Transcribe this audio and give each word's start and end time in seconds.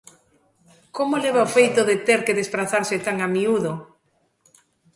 Como 0.97 1.21
leva 1.23 1.47
o 1.47 1.51
feito 1.57 1.81
de 1.89 1.95
ter 2.07 2.19
que 2.25 2.37
desprazarse 2.39 2.95
tan 3.05 3.17
a 3.25 3.29
miúdo? 3.35 3.71